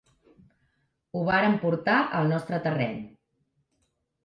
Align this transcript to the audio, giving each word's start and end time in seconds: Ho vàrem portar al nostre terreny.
Ho 1.17 1.21
vàrem 1.27 1.59
portar 1.67 1.99
al 2.21 2.33
nostre 2.33 2.61
terreny. 2.67 2.99